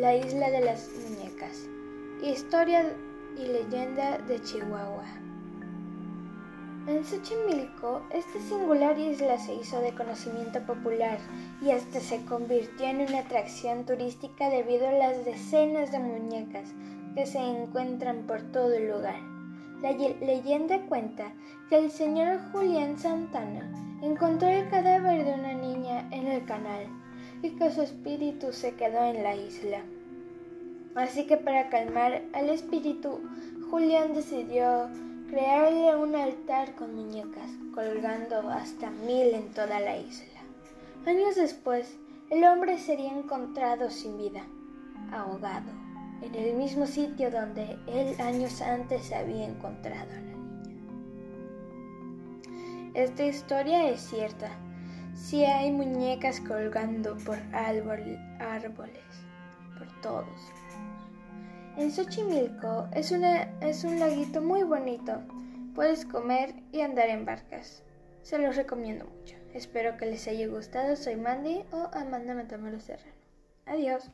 [0.00, 1.68] la isla de las muñecas.
[2.22, 2.94] Historia
[3.36, 5.04] y leyenda de Chihuahua.
[6.86, 11.18] En Xochimilco, esta singular isla se hizo de conocimiento popular
[11.60, 16.72] y hasta se convirtió en una atracción turística debido a las decenas de muñecas
[17.16, 19.18] que se encuentran por todo el lugar.
[19.82, 21.32] La leyenda cuenta
[21.68, 23.68] que el señor Julián Santana
[24.00, 26.86] encontró el cadáver de una niña en el canal
[27.42, 29.80] y que su espíritu se quedó en la isla.
[30.94, 33.20] Así que para calmar al espíritu,
[33.70, 34.88] Julián decidió
[35.28, 40.40] crearle un altar con muñecas, colgando hasta mil en toda la isla.
[41.06, 41.98] Años después,
[42.30, 44.42] el hombre sería encontrado sin vida,
[45.12, 45.70] ahogado,
[46.22, 50.38] en el mismo sitio donde él años antes había encontrado a la niña.
[52.94, 54.50] Esta historia es cierta.
[55.18, 58.24] Si hay muñecas colgando por árboles,
[59.76, 60.52] por todos.
[61.76, 63.12] En Xochimilco es,
[63.60, 65.20] es un laguito muy bonito.
[65.74, 67.82] Puedes comer y andar en barcas.
[68.22, 69.36] Se los recomiendo mucho.
[69.52, 70.96] Espero que les haya gustado.
[70.96, 73.12] Soy Mandy o Amanda Matamoros Serrano.
[73.66, 74.10] Adiós.